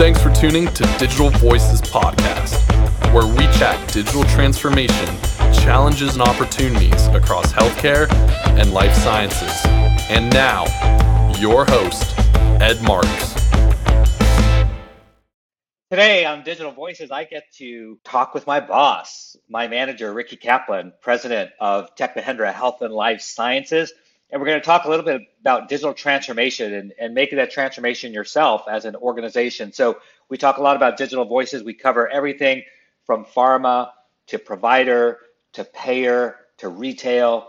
[0.00, 2.56] Thanks for tuning to Digital Voices Podcast,
[3.12, 5.06] where we chat digital transformation,
[5.52, 8.10] challenges, and opportunities across healthcare
[8.58, 9.52] and life sciences.
[10.08, 10.64] And now,
[11.38, 12.14] your host,
[12.62, 13.34] Ed Marx.
[15.90, 20.94] Today on Digital Voices, I get to talk with my boss, my manager, Ricky Caplin,
[21.02, 23.92] president of Tech Mahindra Health and Life Sciences.
[24.30, 27.50] And we're going to talk a little bit about digital transformation and, and making that
[27.50, 29.72] transformation yourself as an organization.
[29.72, 31.64] So, we talk a lot about digital voices.
[31.64, 32.62] We cover everything
[33.04, 33.90] from pharma
[34.28, 35.18] to provider
[35.54, 37.48] to payer to retail,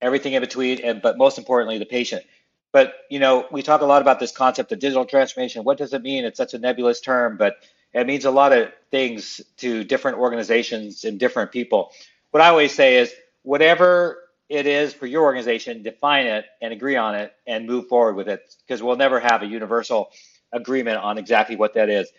[0.00, 2.24] everything in between, and but most importantly, the patient.
[2.72, 5.64] But you know, we talk a lot about this concept of digital transformation.
[5.64, 6.24] What does it mean?
[6.24, 7.56] It's such a nebulous term, but
[7.94, 11.92] it means a lot of things to different organizations and different people.
[12.30, 16.96] What I always say is, whatever it is for your organization, define it and agree
[16.96, 20.10] on it and move forward with it because we'll never have a universal
[20.52, 22.10] agreement on exactly what that is.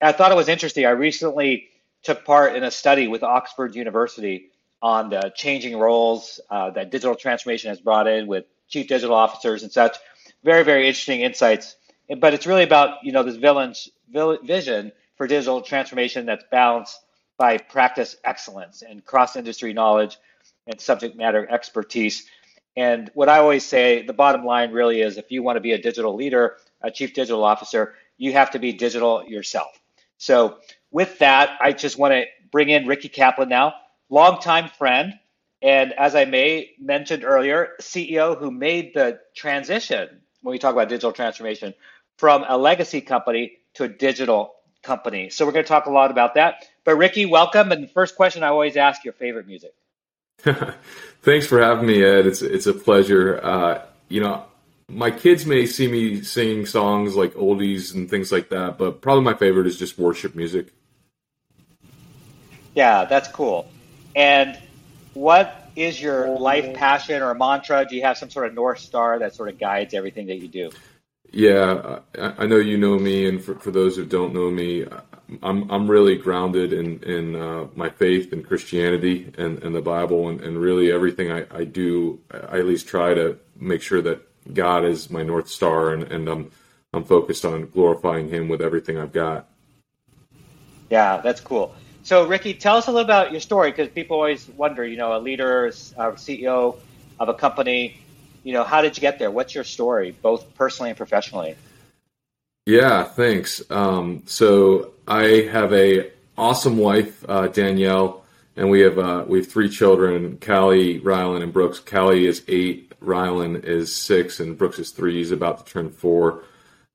[0.00, 0.86] I thought it was interesting.
[0.86, 1.68] I recently
[2.04, 7.16] took part in a study with Oxford University on the changing roles uh, that digital
[7.16, 9.96] transformation has brought in with chief digital officers and such.
[10.44, 11.74] Very, very interesting insights.
[12.20, 16.98] But it's really about you know this villain's vision for digital transformation that's balanced
[17.36, 20.16] by practice excellence and cross industry knowledge
[20.68, 22.26] and subject matter expertise.
[22.76, 25.72] And what I always say, the bottom line really is if you want to be
[25.72, 29.80] a digital leader, a chief digital officer, you have to be digital yourself.
[30.18, 30.58] So,
[30.90, 33.74] with that, I just want to bring in Ricky Caplin now,
[34.08, 35.14] longtime friend,
[35.62, 40.88] and as I may mentioned earlier, CEO who made the transition when we talk about
[40.88, 41.74] digital transformation
[42.16, 45.30] from a legacy company to a digital company.
[45.30, 46.66] So we're going to talk a lot about that.
[46.84, 47.72] But Ricky, welcome.
[47.72, 49.72] And the first question I always ask your favorite music.
[51.22, 52.26] Thanks for having me, Ed.
[52.26, 53.40] It's it's a pleasure.
[53.42, 54.44] Uh, you know,
[54.88, 59.24] my kids may see me singing songs like oldies and things like that, but probably
[59.24, 60.72] my favorite is just worship music.
[62.74, 63.68] Yeah, that's cool.
[64.14, 64.58] And
[65.14, 67.84] what is your life passion or mantra?
[67.88, 70.48] Do you have some sort of north star that sort of guides everything that you
[70.48, 70.70] do?
[71.30, 74.86] Yeah, I know you know me, and for, for those who don't know me,
[75.42, 80.28] I'm I'm really grounded in in uh, my faith and Christianity and, and the Bible,
[80.28, 84.22] and, and really everything I, I do, I at least try to make sure that
[84.54, 86.50] God is my north star, and, and I'm
[86.94, 89.48] I'm focused on glorifying Him with everything I've got.
[90.90, 91.74] Yeah, that's cool.
[92.02, 95.14] So, Ricky, tell us a little about your story because people always wonder, you know,
[95.14, 96.78] a leader, a CEO
[97.20, 98.00] of a company,
[98.44, 99.30] you know, how did you get there?
[99.30, 101.56] What's your story, both personally and professionally?
[102.64, 103.62] Yeah, thanks.
[103.70, 108.24] Um, so I have a awesome wife, uh, Danielle,
[108.56, 111.80] and we have uh, we have three children: Callie, Rylan, and Brooks.
[111.80, 115.14] Callie is eight, Rylan is six, and Brooks is three.
[115.14, 116.44] He's about to turn four.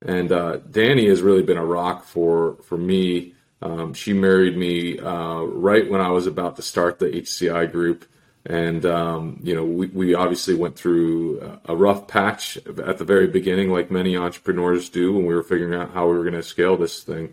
[0.06, 4.98] And uh, Danny has really been a rock for for me um, she married me
[4.98, 8.04] uh, right when I was about to start the HCI group.
[8.44, 13.26] And, um, you know, we, we obviously went through a rough patch at the very
[13.26, 16.42] beginning, like many entrepreneurs do, when we were figuring out how we were going to
[16.42, 17.32] scale this thing.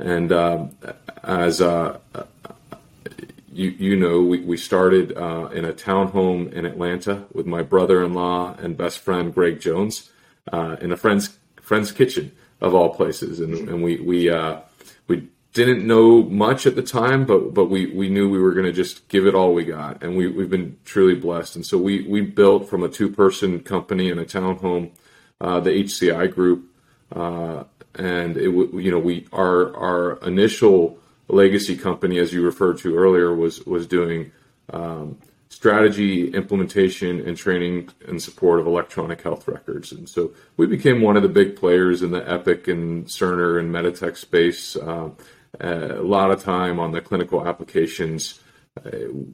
[0.00, 0.76] And um,
[1.22, 1.98] as uh,
[3.52, 8.02] you, you know, we, we started uh, in a townhome in Atlanta with my brother
[8.04, 10.10] in law and best friend, Greg Jones,
[10.52, 13.40] uh, in a friend's, friend's kitchen of all places.
[13.40, 14.60] And, and we, we, uh,
[15.08, 18.66] we didn't know much at the time, but but we, we knew we were going
[18.66, 21.56] to just give it all we got, and we we've been truly blessed.
[21.56, 24.92] And so we we built from a two person company in a townhome,
[25.40, 26.66] uh, the HCI group,
[27.14, 27.64] uh,
[27.94, 33.34] and it you know we our our initial legacy company, as you referred to earlier,
[33.34, 34.32] was was doing
[34.72, 35.18] um,
[35.48, 39.92] strategy, implementation, and training and support of electronic health records.
[39.92, 43.74] And so we became one of the big players in the Epic and Cerner and
[43.74, 44.76] Meditech space.
[44.76, 45.10] Uh,
[45.58, 48.40] a lot of time on the clinical applications.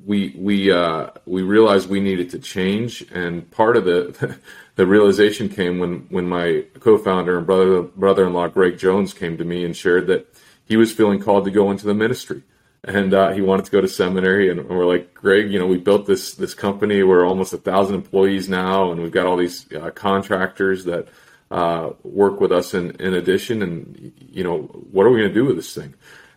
[0.06, 4.38] We we uh, we realized we needed to change, and part of the
[4.76, 9.62] the realization came when when my co-founder and brother brother-in-law Greg Jones came to me
[9.64, 10.34] and shared that
[10.64, 12.44] he was feeling called to go into the ministry,
[12.82, 14.50] and uh, he wanted to go to seminary.
[14.50, 17.02] And we're like, Greg, you know, we built this this company.
[17.02, 21.08] We're almost a thousand employees now, and we've got all these uh, contractors that
[21.50, 23.62] uh, work with us in, in addition.
[23.62, 25.94] And, you know, what are we going to do with this thing?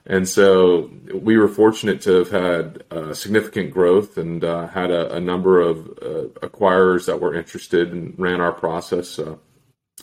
[0.10, 5.14] And so we were fortunate to have had uh, significant growth and uh, had a,
[5.14, 9.20] a, number of uh, acquirers that were interested and ran our process.
[9.20, 9.36] Uh,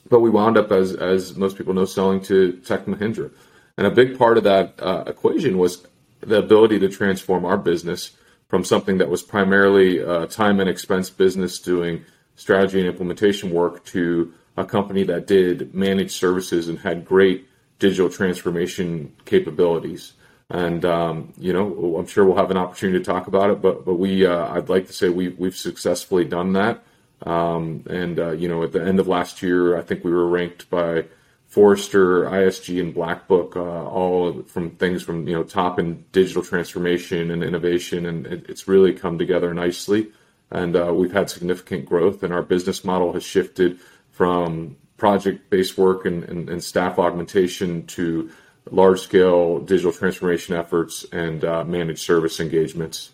[0.09, 3.33] but we wound up, as, as most people know, selling to Tech Mahindra.
[3.77, 5.85] And a big part of that uh, equation was
[6.21, 8.13] the ability to transform our business
[8.49, 12.05] from something that was primarily a time and expense business doing
[12.37, 18.11] strategy and implementation work to a company that did managed services and had great digital
[18.11, 20.13] transformation capabilities.
[20.49, 23.61] And um, you know, I'm sure we'll have an opportunity to talk about it.
[23.61, 26.85] But but we, uh, I'd like to say we we've successfully done that.
[27.23, 30.29] Um, and uh, you know, at the end of last year, I think we were
[30.29, 31.07] ranked by
[31.49, 36.43] Forrester, ISG, and Black Book, uh, all from things from you know top in digital
[36.43, 40.13] transformation and innovation, and it, it's really come together nicely.
[40.51, 43.81] And uh, we've had significant growth, and our business model has shifted
[44.13, 48.31] from project-based work and, and, and staff augmentation to
[48.71, 53.11] large-scale digital transformation efforts and uh, managed service engagements.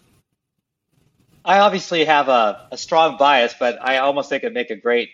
[1.44, 5.10] I obviously have a, a strong bias, but I almost think it'd make a great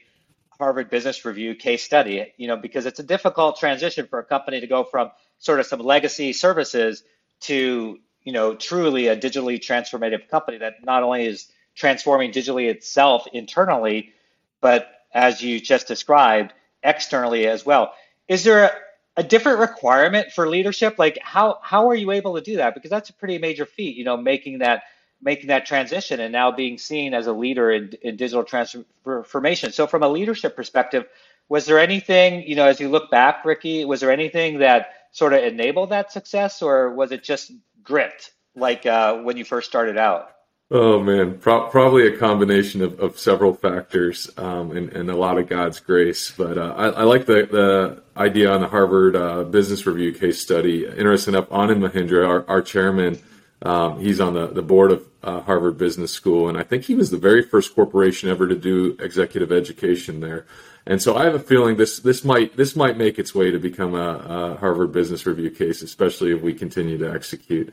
[0.59, 4.61] Harvard Business Review case study, you know, because it's a difficult transition for a company
[4.61, 7.03] to go from sort of some legacy services
[7.41, 13.27] to, you know, truly a digitally transformative company that not only is transforming digitally itself
[13.33, 14.13] internally,
[14.61, 17.93] but as you just described, externally as well.
[18.29, 18.73] Is there a,
[19.19, 20.99] a different requirement for leadership?
[20.99, 22.75] Like how how are you able to do that?
[22.75, 24.83] Because that's a pretty major feat, you know, making that
[25.21, 29.73] making that transition and now being seen as a leader in, in digital transformation.
[29.73, 31.07] So from a leadership perspective,
[31.49, 35.33] was there anything, you know, as you look back, Ricky, was there anything that sort
[35.33, 37.51] of enabled that success or was it just
[37.83, 40.31] grit like uh, when you first started out?
[40.71, 45.39] Oh man, Pro- probably a combination of, of several factors um, and, and, a lot
[45.39, 46.31] of God's grace.
[46.31, 50.43] But uh, I, I, like the, the idea on the Harvard uh, Business Review case
[50.43, 50.85] study.
[50.85, 53.19] Interesting enough, Anand Mahindra, our, our chairman,
[53.63, 56.95] um, he's on the, the board of uh, Harvard Business School, and I think he
[56.95, 60.45] was the very first corporation ever to do executive education there.
[60.87, 63.59] And so I have a feeling this this might this might make its way to
[63.59, 67.73] become a, a Harvard Business Review case, especially if we continue to execute.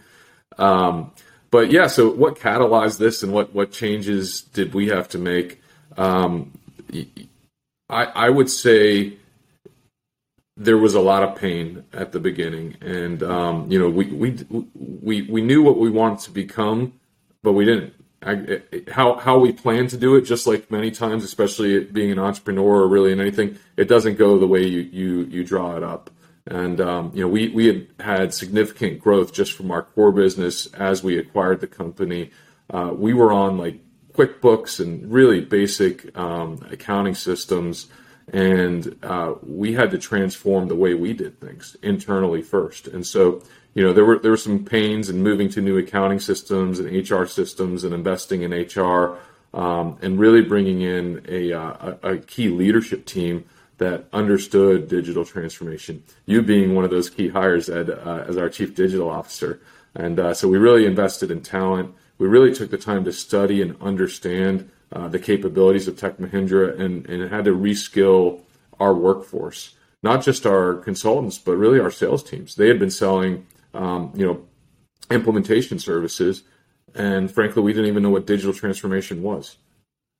[0.57, 1.11] Um,
[1.55, 5.61] but yeah, so what catalyzed this, and what what changes did we have to make?
[5.95, 6.51] Um,
[7.89, 9.13] I I would say
[10.57, 14.37] there was a lot of pain at the beginning, and um, you know we we
[14.75, 16.91] we we knew what we wanted to become,
[17.41, 17.93] but we didn't.
[18.21, 18.61] I,
[18.91, 22.81] how how we plan to do it, just like many times, especially being an entrepreneur
[22.81, 26.09] or really in anything, it doesn't go the way you you you draw it up.
[26.47, 30.67] And um, you know we we had had significant growth just from our core business
[30.73, 32.31] as we acquired the company.
[32.69, 33.79] Uh, we were on like
[34.13, 37.87] QuickBooks and really basic um, accounting systems
[38.33, 42.87] and uh, we had to transform the way we did things internally first.
[42.87, 43.43] And so,
[43.73, 47.09] you know, there were there were some pains in moving to new accounting systems and
[47.09, 49.17] HR systems and investing in HR,
[49.53, 53.45] um, and really bringing in a, uh, a, a key leadership team
[53.77, 56.03] that understood digital transformation.
[56.25, 59.59] You being one of those key hires, Ed, uh, as our chief digital officer,
[59.93, 61.93] and uh, so we really invested in talent.
[62.17, 66.79] We really took the time to study and understand uh, the capabilities of Tech Mahindra
[66.79, 68.41] and, and had to reskill
[68.79, 72.55] our workforce, not just our consultants, but really our sales teams.
[72.55, 74.45] They had been selling, um, you know,
[75.09, 76.43] implementation services,
[76.93, 79.57] and frankly, we didn't even know what digital transformation was.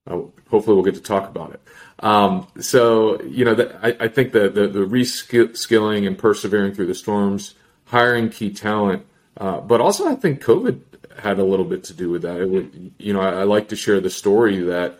[0.08, 1.62] Hopefully, we'll get to talk about it.
[2.00, 6.88] Um, so, you know, the, I, I, think the, the, the reskilling and persevering through
[6.88, 7.56] the storms,
[7.86, 9.06] hiring key talent,
[9.38, 10.82] uh, but also I think COVID
[11.18, 12.48] had a little bit to do with that.
[12.48, 15.00] Would, you know, I, I, like to share the story that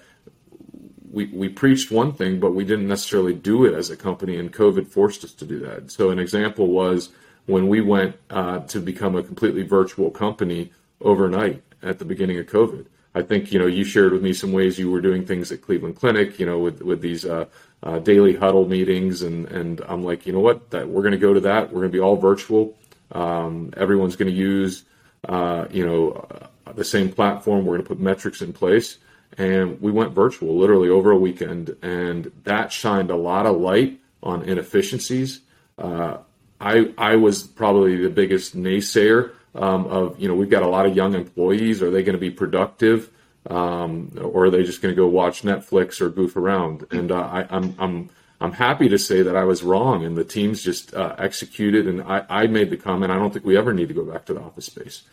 [1.12, 4.52] we we preached one thing, but we didn't necessarily do it as a company, and
[4.52, 5.92] COVID forced us to do that.
[5.92, 7.10] So an example was
[7.46, 10.72] when we went uh, to become a completely virtual company
[11.02, 12.88] overnight at the beginning of COVID.
[13.16, 15.62] I think you know you shared with me some ways you were doing things at
[15.62, 17.46] Cleveland Clinic, you know, with with these uh,
[17.82, 21.18] uh, daily huddle meetings, and and I'm like, you know what, that we're going to
[21.18, 21.72] go to that.
[21.72, 22.78] We're going to be all virtual.
[23.12, 24.84] Um, everyone's going to use
[25.28, 26.28] uh, you know,
[26.76, 27.66] the same platform.
[27.66, 28.98] We're going to put metrics in place.
[29.38, 34.00] And we went virtual literally over a weekend, and that shined a lot of light
[34.24, 35.42] on inefficiencies.
[35.78, 36.18] Uh,
[36.62, 40.86] I, I was probably the biggest naysayer um, of, you know, we've got a lot
[40.86, 41.82] of young employees.
[41.82, 43.10] Are they going to be productive?
[43.50, 46.86] Um, or are they just going to go watch Netflix or goof around?
[46.92, 48.10] And uh, I, I'm, I'm,
[48.42, 51.88] I'm happy to say that I was wrong, and the teams just uh, executed.
[51.88, 54.26] And I, I made the comment: I don't think we ever need to go back
[54.26, 55.04] to the office space.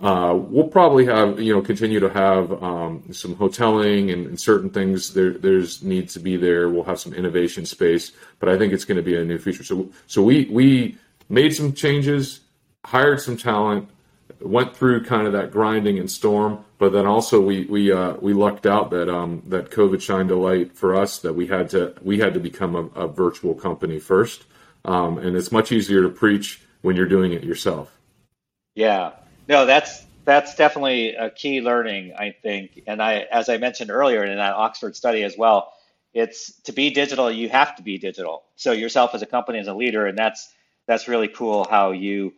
[0.00, 4.70] Uh, we'll probably have you know continue to have um, some hoteling and, and, certain
[4.70, 6.68] things there there's needs to be there.
[6.68, 9.64] We'll have some innovation space, but I think it's going to be a new feature
[9.64, 10.96] So so we we
[11.28, 12.40] made some changes,
[12.88, 13.88] hired some talent,
[14.40, 18.32] went through kind of that grinding and storm, but then also we we uh, we
[18.32, 21.94] lucked out that um, that COVID shined a light for us that we had to
[22.02, 24.44] we had to become a, a virtual company first,
[24.84, 27.96] um, and it's much easier to preach when you're doing it yourself.
[28.74, 29.12] Yeah,
[29.48, 32.82] no, that's that's definitely a key learning, I think.
[32.86, 35.72] And I, as I mentioned earlier in that Oxford study as well,
[36.14, 38.44] it's to be digital, you have to be digital.
[38.56, 40.52] So yourself as a company, as a leader, and that's
[40.86, 42.32] that's really cool how you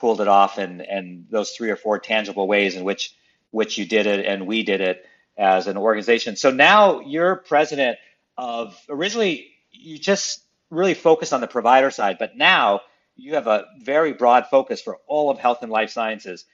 [0.00, 3.14] pulled it off and and those three or four tangible ways in which
[3.50, 5.04] which you did it and we did it
[5.36, 6.36] as an organization.
[6.36, 7.98] So now you're president
[8.36, 12.80] of originally you just really focused on the provider side, but now
[13.16, 16.44] you have a very broad focus for all of health and life sciences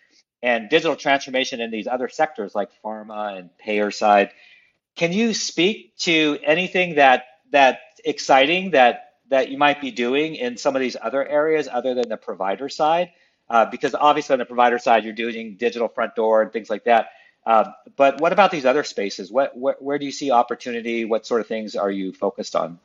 [0.43, 4.31] and digital transformation in these other sectors like pharma and payer side.
[4.97, 10.57] Can you speak to anything that that exciting that that you might be doing in
[10.57, 13.11] some of these other areas other than the provider side?
[13.49, 16.85] Uh, because obviously on the provider side, you're doing digital front door and things like
[16.85, 17.11] that.
[17.47, 19.31] Uh, but what about these other spaces?
[19.31, 21.05] What, where, do you see opportunity?
[21.05, 22.81] What sort of things are you focused on?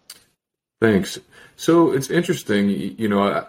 [0.80, 1.18] Thanks.
[1.56, 3.46] So it's interesting, you know,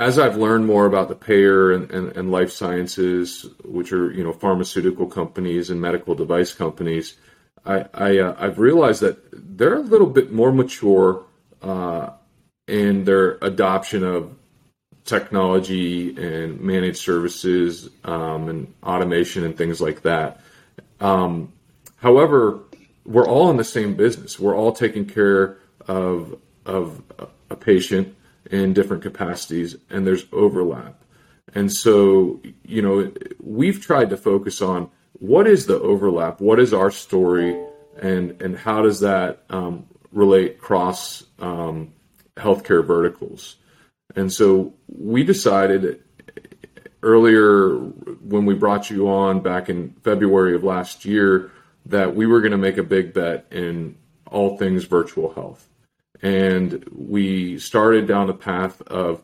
[0.00, 4.24] as I've learned more about the payer and, and, and, life sciences, which are you
[4.24, 7.16] know pharmaceutical companies and medical device companies,
[7.66, 11.26] I, I uh, I've realized that they're a little bit more mature
[11.60, 12.10] uh,
[12.66, 14.34] in their adoption of
[15.04, 20.40] technology and managed services um, and automation and things like that.
[21.00, 21.52] Um,
[21.96, 22.60] however,
[23.04, 24.38] we're all in the same business.
[24.38, 27.02] We're all taking care of of
[27.48, 28.14] a patient
[28.50, 31.02] in different capacities, and there's overlap.
[31.54, 36.72] And so, you know, we've tried to focus on what is the overlap, what is
[36.72, 37.60] our story,
[38.00, 41.92] and and how does that um, relate cross um,
[42.36, 43.56] healthcare verticals.
[44.16, 46.02] And so we decided
[47.02, 51.50] earlier when we brought you on back in February of last year
[51.86, 55.66] that we were going to make a big bet in all things virtual health.
[56.22, 59.22] And we started down the path of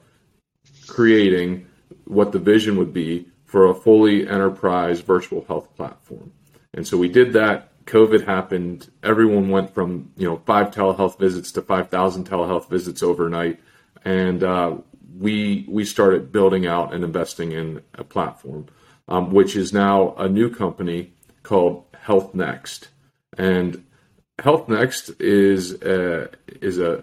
[0.87, 1.67] creating
[2.05, 6.33] what the vision would be for a fully enterprise virtual health platform.
[6.73, 11.53] And so we did that COVID happened, everyone went from you know five telehealth visits
[11.53, 13.61] to five thousand telehealth visits overnight,
[14.07, 14.77] and uh,
[15.19, 18.67] we we started building out and investing in a platform,
[19.09, 22.89] um, which is now a new company called Health Next,
[23.37, 23.85] and
[24.39, 27.03] Health Next is a, is a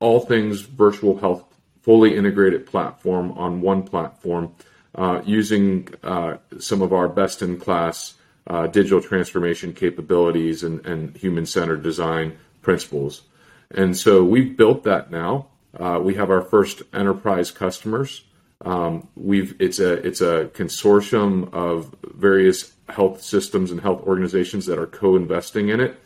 [0.00, 1.44] all things virtual health
[1.82, 4.54] fully integrated platform on one platform
[4.94, 8.14] uh, using uh, some of our best in class
[8.46, 13.22] uh, digital transformation capabilities and, and human centered design principles.
[13.70, 15.48] And so we've built that now.
[15.76, 18.24] Uh, we have our first enterprise customers.
[18.64, 24.78] Um, we've it's a it's a consortium of various health systems and health organizations that
[24.78, 26.00] are co-investing in it,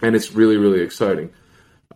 [0.00, 1.32] and it's really really exciting.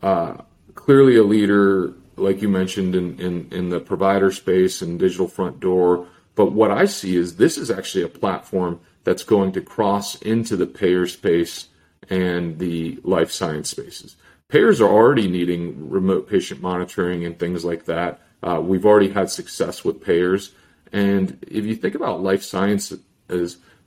[0.03, 0.39] Uh,
[0.75, 5.61] clearly, a leader like you mentioned in, in in the provider space and digital front
[5.61, 6.09] door.
[6.35, 10.57] But what I see is this is actually a platform that's going to cross into
[10.57, 11.69] the payer space
[12.11, 14.17] and the life science spaces.
[14.49, 18.21] Payers are already needing remote patient monitoring and things like that.
[18.43, 20.53] Uh, we've already had success with payers.
[20.93, 23.01] And if you think about life sciences,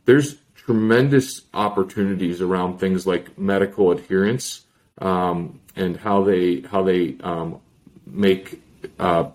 [0.06, 4.66] there's tremendous opportunities around things like medical adherence
[5.00, 7.62] um, and how they how they um,
[8.06, 8.62] make
[9.00, 9.30] uh,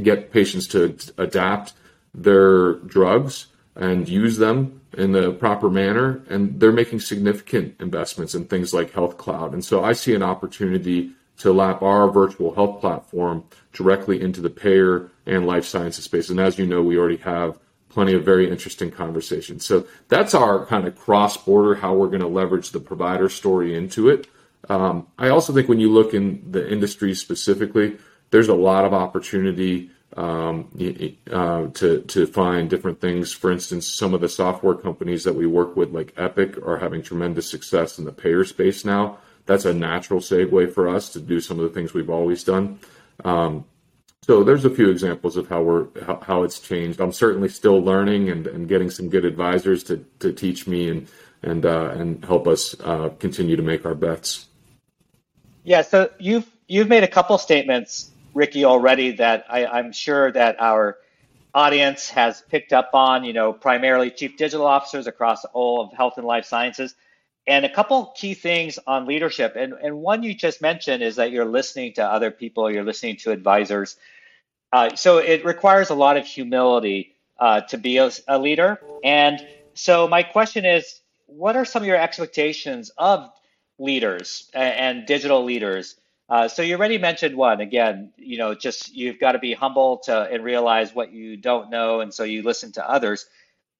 [0.00, 1.72] get patients to adapt
[2.14, 3.46] their drugs
[3.80, 8.92] and use them in the proper manner, and they're making significant investments in things like
[8.92, 9.54] Health Cloud.
[9.54, 14.50] And so I see an opportunity to lap our virtual health platform directly into the
[14.50, 16.28] payer and life sciences space.
[16.28, 17.58] And as you know, we already have
[17.88, 19.64] plenty of very interesting conversations.
[19.64, 23.74] So that's our kind of cross border, how we're going to leverage the provider story
[23.74, 24.28] into it.
[24.68, 27.96] Um, I also think when you look in the industry specifically,
[28.30, 30.68] there's a lot of opportunity um,
[31.30, 33.32] uh, to to find different things.
[33.32, 37.02] For instance, some of the software companies that we work with, like Epic, are having
[37.02, 39.18] tremendous success in the payer space now.
[39.46, 42.80] That's a natural segue for us to do some of the things we've always done.
[43.24, 43.64] Um,
[44.22, 47.00] so there's a few examples of how we're how, how, it's changed.
[47.00, 51.08] I'm certainly still learning and, and getting some good advisors to, to teach me and
[51.42, 54.46] and uh, and help us uh, continue to make our bets.
[55.64, 55.82] Yeah.
[55.82, 60.96] So you've you've made a couple statements Ricky already that I, I'm sure that our
[61.52, 66.14] audience has picked up on, you know, primarily chief digital officers across all of health
[66.16, 66.94] and life sciences.
[67.46, 69.56] And a couple key things on leadership.
[69.56, 73.16] And, and one you just mentioned is that you're listening to other people, you're listening
[73.16, 73.96] to advisors.
[74.72, 78.80] Uh, so it requires a lot of humility uh, to be a, a leader.
[79.04, 83.30] And so my question is, what are some of your expectations of
[83.78, 85.96] leaders and, and digital leaders
[86.30, 88.12] uh, so you already mentioned one again.
[88.16, 92.00] You know, just you've got to be humble to and realize what you don't know,
[92.00, 93.26] and so you listen to others.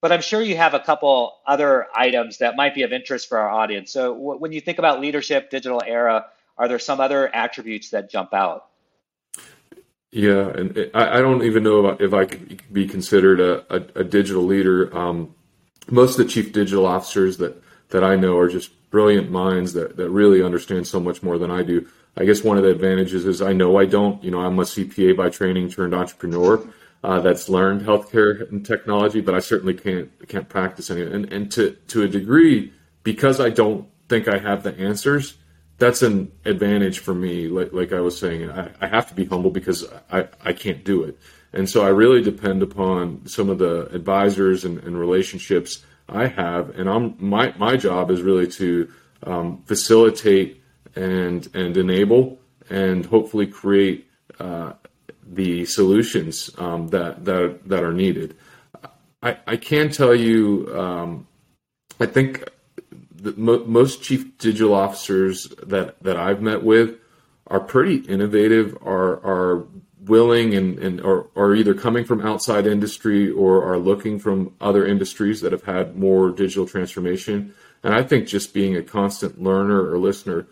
[0.01, 3.37] but I'm sure you have a couple other items that might be of interest for
[3.37, 3.91] our audience.
[3.91, 6.25] So when you think about leadership, digital era,
[6.57, 8.65] are there some other attributes that jump out?
[10.11, 14.43] Yeah, and I, don't even know if I could be considered a, a, a digital
[14.43, 14.95] leader.
[14.97, 15.33] Um,
[15.89, 19.95] most of the chief digital officers that, that I know are just brilliant minds that,
[19.95, 21.87] that really understand so much more than I do.
[22.17, 24.23] I guess one of the advantages is I know I don't.
[24.23, 26.67] You know, I'm a CPA by training turned entrepreneur
[27.03, 31.01] uh, that's learned healthcare and technology, but I certainly can't can't practice any.
[31.01, 35.37] And and to to a degree, because I don't think I have the answers,
[35.77, 37.47] that's an advantage for me.
[37.47, 40.83] Like, like I was saying, I, I have to be humble because I, I can't
[40.83, 41.17] do it.
[41.53, 46.77] And so I really depend upon some of the advisors and, and relationships I have.
[46.77, 48.91] And I'm, my, my job is really to
[49.23, 50.60] um, facilitate
[50.95, 54.07] and, and enable and hopefully create
[54.39, 54.73] uh,
[55.25, 58.35] the solutions um, that, that, that are needed.
[59.21, 61.27] I, I can tell you, um,
[61.99, 62.49] I think
[63.13, 66.95] the, mo- most chief digital officers that, that I've met with
[67.47, 69.67] are pretty innovative, are are
[70.01, 74.85] willing and, and are, are either coming from outside industry or are looking from other
[74.85, 77.53] industries that have had more digital transformation.
[77.83, 80.47] And I think just being a constant learner or listener,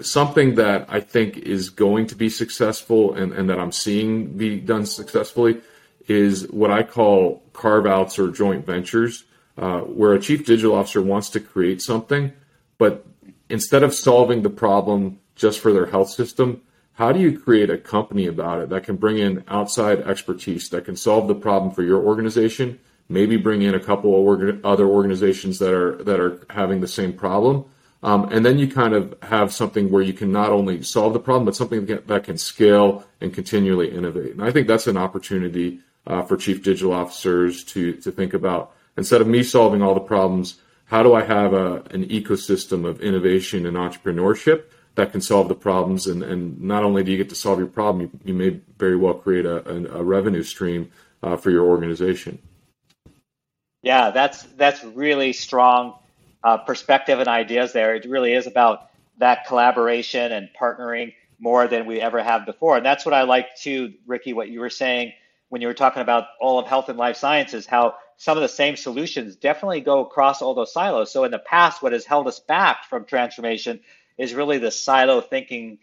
[0.00, 4.60] something that I think is going to be successful and, and that I'm seeing be
[4.60, 5.60] done successfully
[6.08, 9.24] is what I call carve outs or joint ventures
[9.56, 12.32] uh, where a chief digital officer wants to create something,
[12.78, 13.06] but
[13.48, 16.62] instead of solving the problem just for their health system,
[16.94, 20.84] how do you create a company about it that can bring in outside expertise that
[20.84, 22.78] can solve the problem for your organization?
[23.08, 26.88] Maybe bring in a couple of orga- other organizations that are that are having the
[26.88, 27.64] same problem,
[28.02, 31.20] um, and then you kind of have something where you can not only solve the
[31.20, 34.32] problem, but something that can, scale and continually innovate.
[34.32, 38.74] And I think that's an opportunity uh, for chief digital officers to to think about
[38.96, 43.00] instead of me solving all the problems, how do I have a, an ecosystem of
[43.00, 46.06] innovation and entrepreneurship that can solve the problems?
[46.06, 48.96] And, and not only do you get to solve your problem, you, you may very
[48.96, 50.90] well create a, a, a revenue stream
[51.22, 52.38] uh, for your organization.
[53.82, 55.94] Yeah, that's that's really strong
[56.44, 57.94] uh, perspective and ideas there.
[57.94, 62.76] It really is about that collaboration and partnering more than we ever have before.
[62.76, 65.12] And that's what I like too, Ricky, what you were saying
[65.52, 68.48] when you were talking about all of health and life sciences, how some of the
[68.48, 71.12] same solutions definitely go across all those silos.
[71.12, 73.80] So in the past, what has held us back from transformation
[74.16, 75.78] is really the silo thinking.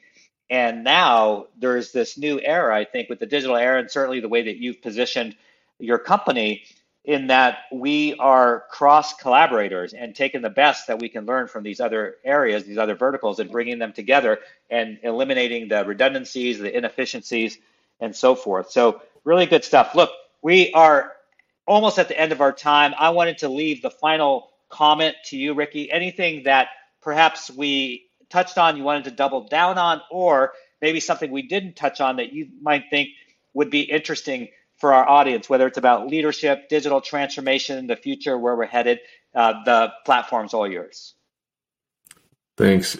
[0.49, 4.27] And now there's this new era, I think, with the digital era, and certainly the
[4.27, 5.35] way that you've positioned
[5.77, 6.63] your company
[7.05, 11.63] in that we are cross collaborators and taking the best that we can learn from
[11.63, 16.75] these other areas, these other verticals, and bringing them together and eliminating the redundancies, the
[16.75, 17.57] inefficiencies,
[17.99, 18.69] and so forth.
[18.71, 19.95] So, really good stuff.
[19.95, 21.13] Look, we are
[21.65, 22.93] almost at the end of our time.
[22.97, 25.91] I wanted to leave the final comment to you, Ricky.
[25.91, 26.69] Anything that
[27.01, 31.75] perhaps we touched on, you wanted to double down on, or maybe something we didn't
[31.75, 33.09] touch on that you might think
[33.53, 34.47] would be interesting
[34.79, 38.99] for our audience, whether it's about leadership, digital transformation, the future, where we're headed.
[39.35, 41.13] Uh, the platform's all yours.
[42.57, 42.97] Thanks.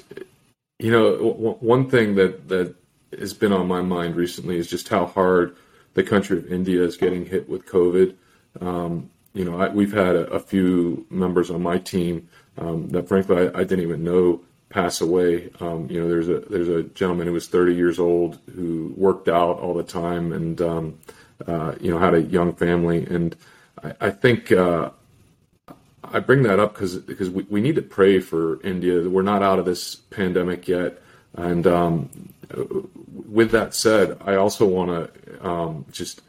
[0.78, 2.76] You know, w- one thing that that
[3.18, 5.56] has been on my mind recently is just how hard
[5.96, 8.16] the country of India is getting hit with COVID.
[8.62, 13.08] Um, you know, I, we've had a, a, few members on my team um, that,
[13.08, 15.50] frankly, I, I, didn't even know pass away.
[15.60, 19.28] Um, you know, there's a there's a gentleman who was 30 years old who worked
[19.28, 21.00] out all the time and um,
[21.48, 23.36] uh, you know had a young family, and
[23.84, 24.52] I, I think.
[24.52, 24.92] Uh,
[26.12, 29.08] I bring that up because because we, we need to pray for India.
[29.08, 30.98] We're not out of this pandemic yet,
[31.36, 32.10] and um,
[33.30, 36.22] with that said, I also want to um, just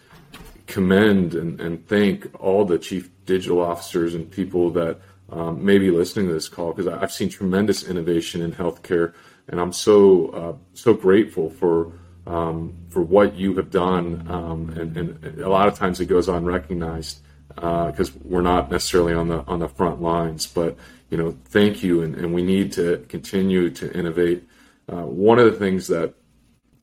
[0.67, 5.91] commend and, and, thank all the chief digital officers and people that um, may be
[5.91, 9.15] listening to this call because I've seen tremendous innovation in healthcare,
[9.49, 11.93] and I'm so uh, so grateful for
[12.31, 14.25] um, for what you have done.
[14.29, 19.13] Um, and, and, a lot of times it goes unrecognized because uh, we're not necessarily
[19.13, 20.47] on the on the front lines.
[20.47, 20.77] But
[21.11, 24.45] you know, thank you, and, and we need to continue to innovate.
[24.89, 26.15] Uh, one of the things that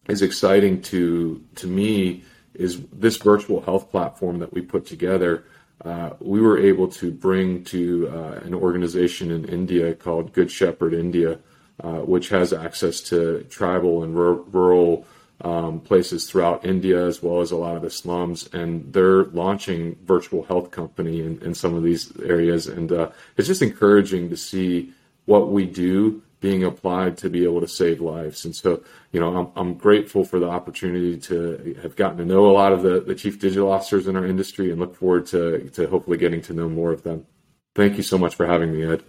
[0.10, 5.46] is exciting to to me is this virtual health platform that we put together.
[5.86, 10.94] Uh, we were able to bring to uh, an organization in India called Good Shepherd
[10.94, 11.40] India,
[11.82, 15.06] uh, which has access to tribal and rural
[15.42, 18.50] um, places throughout India, as well as a lot of the slums.
[18.54, 22.68] And they're launching virtual health company in, in some of these areas.
[22.68, 24.92] And uh, it's just encouraging to see
[25.26, 28.46] what we do being applied to be able to save lives.
[28.46, 32.46] And so, you know, I'm, I'm grateful for the opportunity to have gotten to know
[32.50, 35.70] a lot of the, the chief digital officers in our industry and look forward to,
[35.72, 37.26] to hopefully getting to know more of them.
[37.74, 39.04] Thank you so much for having me, Ed.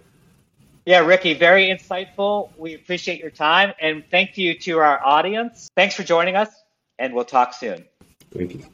[0.85, 2.49] Yeah, Ricky, very insightful.
[2.57, 5.69] We appreciate your time and thank you to our audience.
[5.75, 6.49] Thanks for joining us,
[6.97, 7.85] and we'll talk soon.
[8.31, 8.65] Thank you.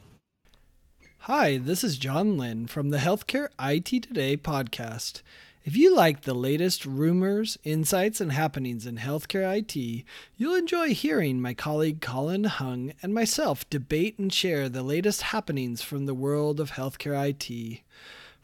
[1.20, 5.22] Hi, this is John Lynn from the Healthcare IT Today podcast.
[5.64, 10.04] If you like the latest rumors, insights, and happenings in healthcare IT,
[10.36, 15.82] you'll enjoy hearing my colleague Colin Hung and myself debate and share the latest happenings
[15.82, 17.80] from the world of healthcare IT.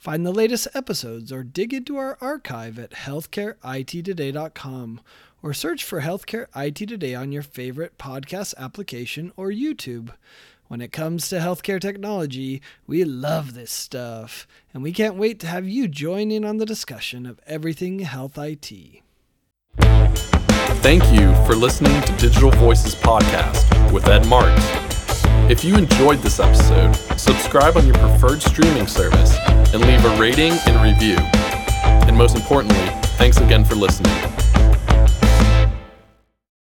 [0.03, 5.01] Find the latest episodes or dig into our archive at healthcareittoday.com
[5.45, 10.11] or search for Healthcare IT Today on your favorite podcast application or YouTube.
[10.67, 15.47] When it comes to healthcare technology, we love this stuff, and we can't wait to
[15.47, 18.73] have you join in on the discussion of everything health IT.
[20.83, 24.92] Thank you for listening to Digital Voices Podcast with Ed Marx.
[25.53, 29.37] If you enjoyed this episode, subscribe on your preferred streaming service
[29.75, 31.17] and leave a rating and review.
[32.09, 32.88] And most importantly,
[33.19, 34.42] thanks again for listening.